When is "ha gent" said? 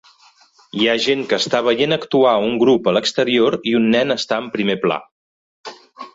0.87-1.19